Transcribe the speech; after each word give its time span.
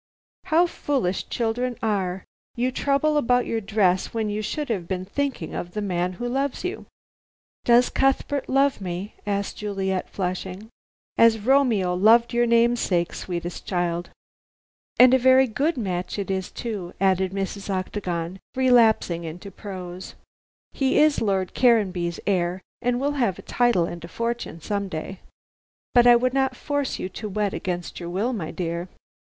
"How 0.45 0.65
foolish 0.65 1.29
children 1.29 1.77
are. 1.83 2.25
You 2.55 2.71
trouble 2.71 3.17
about 3.17 3.45
your 3.45 3.61
dress 3.61 4.15
when 4.15 4.31
you 4.31 4.41
should 4.41 4.67
have 4.69 4.87
been 4.87 5.05
thinking 5.05 5.53
of 5.53 5.73
the 5.75 5.81
man 5.83 6.13
who 6.13 6.27
loves 6.27 6.63
you." 6.63 6.87
"Does 7.65 7.91
Cuthbert 7.91 8.49
love 8.49 8.81
me?" 8.81 9.13
asked 9.27 9.57
Juliet, 9.57 10.09
flushing. 10.09 10.69
"As 11.19 11.37
Romeo 11.37 11.93
loved 11.93 12.33
your 12.33 12.47
namesake, 12.47 13.13
sweetest 13.13 13.67
child. 13.67 14.09
And 14.99 15.13
a 15.13 15.19
very 15.19 15.45
good 15.45 15.77
match 15.77 16.17
it 16.17 16.31
is 16.31 16.49
too," 16.49 16.95
added 16.99 17.31
Mrs. 17.31 17.69
Octagon, 17.69 18.39
relapsing 18.55 19.23
into 19.23 19.51
prose. 19.51 20.15
"He 20.71 20.97
is 20.99 21.21
Lord 21.21 21.53
Caranby's 21.53 22.19
heir, 22.25 22.63
and 22.81 22.99
will 22.99 23.11
have 23.21 23.37
a 23.37 23.43
title 23.43 23.85
and 23.85 24.03
a 24.03 24.07
fortune 24.07 24.61
some 24.61 24.87
day. 24.87 25.19
But 25.93 26.07
I 26.07 26.15
would 26.15 26.33
not 26.33 26.55
force 26.55 26.97
you 26.97 27.07
to 27.09 27.29
wed 27.29 27.53
against 27.53 27.99
your 27.99 28.09
will, 28.09 28.33
my 28.33 28.49
dear." 28.49 28.89